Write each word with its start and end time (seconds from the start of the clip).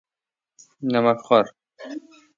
نمک 0.91 1.19
خوار 1.25 1.45